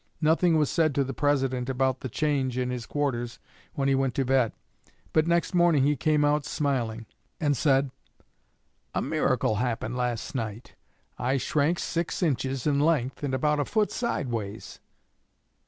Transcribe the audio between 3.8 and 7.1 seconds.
he went to bed; but next morning he came out smiling,